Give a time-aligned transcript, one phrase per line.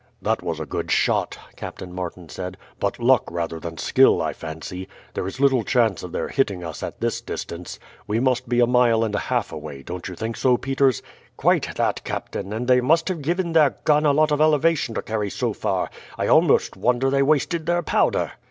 [0.19, 4.87] "That was a good shot," Captain Martin said; "but luck rather than skill I fancy.
[5.13, 7.77] There is little chance of their hitting us at this distance.
[8.07, 11.03] We must be a mile and a half away; don't you think so, Peters?"
[11.37, 15.03] "Quite that, captain; and they must have given their gun a lot of elevation to
[15.03, 15.91] carry so far.
[16.17, 18.31] I almost wonder they wasted their powder."